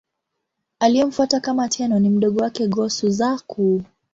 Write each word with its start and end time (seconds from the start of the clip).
Aliyemfuata 0.79 1.39
kama 1.39 1.67
Tenno 1.69 1.99
ni 1.99 2.09
mdogo 2.09 2.43
wake, 2.43 2.67
Go-Suzaku. 2.67 3.83